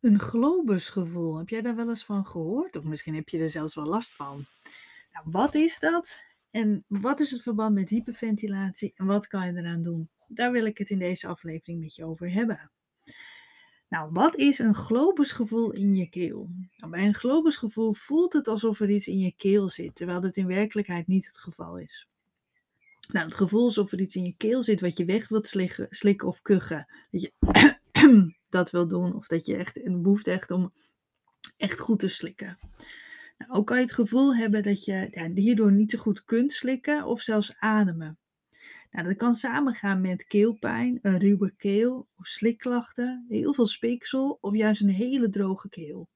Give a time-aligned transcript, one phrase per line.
[0.00, 2.76] Een globusgevoel, heb jij daar wel eens van gehoord?
[2.76, 4.46] Of misschien heb je er zelfs wel last van.
[5.12, 6.22] Nou, wat is dat?
[6.50, 10.08] En wat is het verband met hyperventilatie en wat kan je eraan doen?
[10.26, 12.70] Daar wil ik het in deze aflevering met je over hebben.
[13.88, 16.50] Nou, wat is een globusgevoel in je keel?
[16.76, 20.36] Nou, bij een globusgevoel voelt het alsof er iets in je keel zit, terwijl dat
[20.36, 22.08] in werkelijkheid niet het geval is.
[23.12, 25.86] Nou, het gevoel alsof er iets in je keel zit wat je weg wilt slikken,
[25.90, 26.86] slikken of kuchen.
[27.10, 27.32] Dat je
[28.50, 29.14] dat wil doen.
[29.14, 30.72] Of dat je echt een behoefte echt om
[31.56, 32.58] echt goed te slikken.
[33.38, 36.52] Nou, ook kan je het gevoel hebben dat je ja, hierdoor niet zo goed kunt
[36.52, 38.18] slikken of zelfs ademen.
[38.90, 44.54] Nou, dat kan samengaan met keelpijn, een ruwe keel of slikklachten, heel veel speeksel of
[44.56, 46.08] juist een hele droge keel.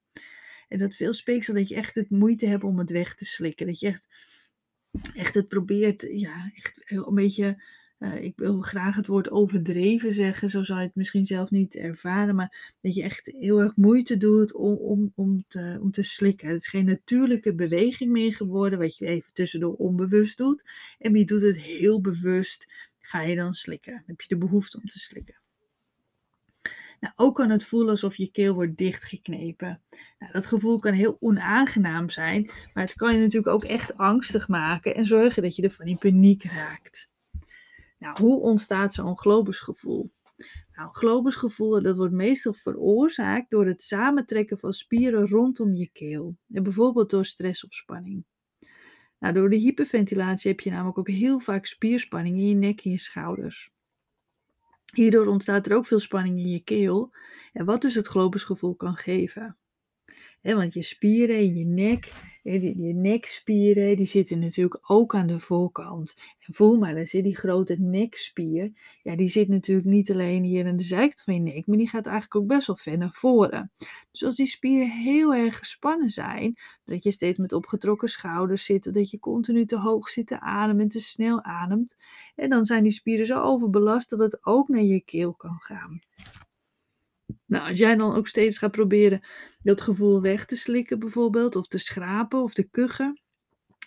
[0.68, 3.66] En dat veel speeksel dat je echt het moeite hebt om het weg te slikken.
[3.66, 4.06] Dat je echt,
[5.14, 7.62] echt het probeert, ja, echt een beetje
[8.04, 11.74] eh, ik wil graag het woord overdreven zeggen, zo zou je het misschien zelf niet
[11.74, 16.02] ervaren, maar dat je echt heel erg moeite doet om, om, om, te, om te
[16.02, 16.48] slikken.
[16.48, 20.64] Het is geen natuurlijke beweging meer geworden, wat je even tussendoor onbewust doet.
[20.98, 22.66] En je doet het heel bewust,
[22.98, 24.02] ga je dan slikken.
[24.06, 25.42] Heb je de behoefte om te slikken.
[27.00, 29.82] Nou, ook kan het voelen alsof je keel wordt dichtgeknepen.
[30.18, 34.48] Nou, dat gevoel kan heel onaangenaam zijn, maar het kan je natuurlijk ook echt angstig
[34.48, 37.12] maken en zorgen dat je ervan in paniek raakt.
[37.98, 40.12] Nou, hoe ontstaat zo'n globusgevoel?
[40.74, 46.36] Nou, globusgevoel dat wordt meestal veroorzaakt door het samentrekken van spieren rondom je keel.
[46.52, 48.24] En bijvoorbeeld door stress of spanning.
[49.18, 52.90] Nou, door de hyperventilatie heb je namelijk ook heel vaak spierspanning in je nek en
[52.90, 53.72] je schouders.
[54.94, 57.14] Hierdoor ontstaat er ook veel spanning in je keel,
[57.52, 59.58] en wat dus het globusgevoel kan geven
[60.42, 66.14] want je spieren in je nek, je nekspieren, die zitten natuurlijk ook aan de voorkant.
[66.38, 70.76] En voel maar eens, die grote nekspier, ja, die zit natuurlijk niet alleen hier aan
[70.76, 73.72] de zijkant van je nek, maar die gaat eigenlijk ook best wel ver naar voren.
[74.10, 78.94] Dus als die spieren heel erg gespannen zijn, dat je steeds met opgetrokken schouders zit,
[78.94, 81.96] dat je continu te hoog zit te ademen en te snel ademt,
[82.34, 86.00] en dan zijn die spieren zo overbelast dat het ook naar je keel kan gaan.
[87.54, 89.20] Nou, als jij dan ook steeds gaat proberen
[89.62, 93.20] dat gevoel weg te slikken bijvoorbeeld, of te schrapen of te kuchen,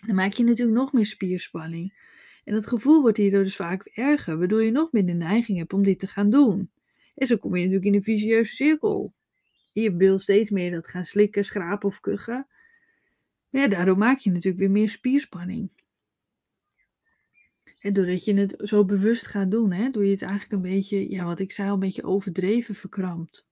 [0.06, 1.94] dan maak je natuurlijk nog meer spierspanning.
[2.44, 5.82] En dat gevoel wordt hierdoor dus vaak erger, waardoor je nog de neiging hebt om
[5.82, 6.70] dit te gaan doen.
[7.14, 9.14] En zo kom je natuurlijk in een vicieuze cirkel.
[9.72, 12.46] Je wil steeds meer dat gaan slikken, schrapen of kuchen.
[13.50, 15.70] Maar ja, daardoor maak je natuurlijk weer meer spierspanning.
[17.80, 21.10] En doordat je het zo bewust gaat doen, hè, doe je het eigenlijk een beetje,
[21.10, 23.47] ja, wat ik zei, een beetje overdreven verkrampt.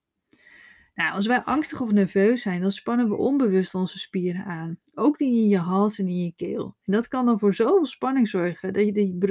[0.97, 4.79] Nou, als wij angstig of nerveus zijn, dan spannen we onbewust onze spieren aan.
[4.95, 6.77] Ook die in je hals en in je keel.
[6.85, 8.73] En dat kan dan voor zoveel spanning zorgen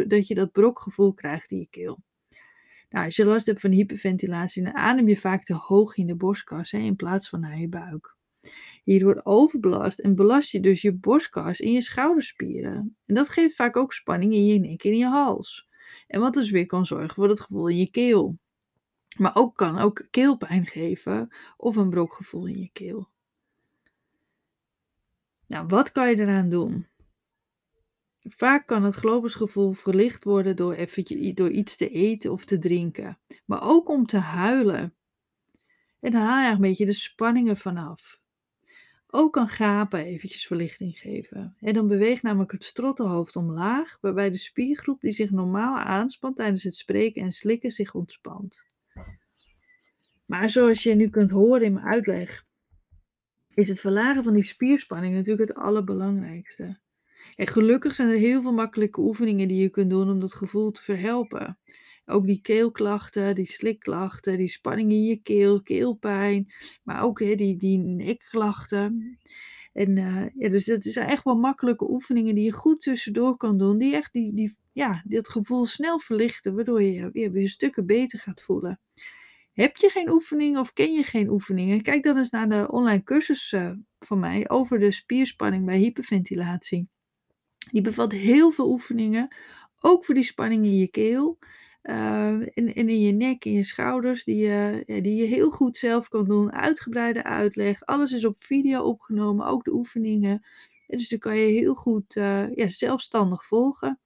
[0.07, 1.99] dat je, dat, brokgevoel krijgt in je keel.
[2.89, 6.15] Nou, als je last hebt van hyperventilatie, dan adem je vaak te hoog in de
[6.15, 8.15] borstkas in plaats van naar je buik.
[8.83, 12.97] Hierdoor overbelast en belast je dus je borstkas en je schouderspieren.
[13.05, 15.67] En dat geeft vaak ook spanning in je nek en in je hals.
[16.07, 18.37] En wat dus weer kan zorgen voor het gevoel in je keel.
[19.17, 23.09] Maar ook kan ook keelpijn geven of een brokgevoel in je keel.
[25.47, 26.87] Nou, wat kan je eraan doen?
[28.21, 33.17] Vaak kan het globusgevoel verlicht worden door, eventjes, door iets te eten of te drinken.
[33.45, 34.93] Maar ook om te huilen.
[35.99, 38.19] En dan haal je een beetje de spanningen vanaf.
[39.07, 41.55] Ook kan gapen eventjes verlichting geven.
[41.59, 46.63] En dan beweegt namelijk het strottenhoofd omlaag, waarbij de spiergroep die zich normaal aanspant tijdens
[46.63, 48.67] het spreken en slikken zich ontspant.
[50.25, 52.45] Maar zoals je nu kunt horen in mijn uitleg,
[53.53, 56.79] is het verlagen van die spierspanning natuurlijk het allerbelangrijkste.
[57.35, 60.71] En gelukkig zijn er heel veel makkelijke oefeningen die je kunt doen om dat gevoel
[60.71, 61.59] te verhelpen.
[62.05, 66.53] Ook die keelklachten, die slikklachten, die spanning in je keel, keelpijn,
[66.83, 69.19] maar ook hè, die, die nekklachten.
[69.73, 73.57] En uh, ja, dus het zijn echt wel makkelijke oefeningen die je goed tussendoor kan
[73.57, 77.49] doen, die echt die, die, ja, dat gevoel snel verlichten, waardoor je je weer, weer
[77.49, 78.79] stukken beter gaat voelen.
[79.55, 81.81] Heb je geen oefeningen of ken je geen oefeningen?
[81.81, 86.87] Kijk dan eens naar de online cursus uh, van mij over de spierspanning bij hyperventilatie.
[87.71, 89.35] Die bevat heel veel oefeningen,
[89.79, 91.37] ook voor die spanning in je keel.
[91.83, 95.77] Uh, en, in je nek, in je schouders, die je, ja, die je heel goed
[95.77, 96.51] zelf kan doen.
[96.51, 97.85] Uitgebreide uitleg.
[97.85, 100.45] Alles is op video opgenomen, ook de oefeningen.
[100.87, 103.99] En dus dan kan je heel goed uh, ja, zelfstandig volgen.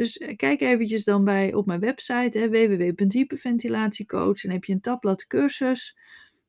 [0.00, 5.26] Dus eh, kijk eventjes dan bij, op mijn website www.hyperventilatiecoach en heb je een tabblad
[5.26, 5.98] cursus.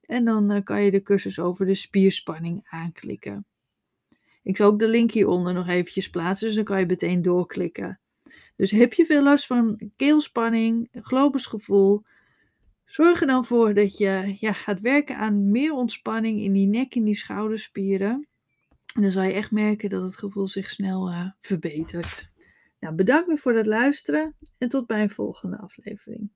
[0.01, 3.45] En dan eh, kan je de cursus over de spierspanning aanklikken.
[4.43, 7.99] Ik zal ook de link hieronder nog eventjes plaatsen, dus dan kan je meteen doorklikken.
[8.55, 12.03] Dus heb je veel last van keelspanning, globusgevoel,
[12.85, 16.95] zorg er dan voor dat je ja, gaat werken aan meer ontspanning in die nek
[16.95, 18.27] en die schouderspieren.
[18.95, 22.30] En dan zal je echt merken dat het gevoel zich snel eh, verbetert.
[22.81, 26.31] Nou, bedankt weer voor het luisteren en tot bij een volgende aflevering.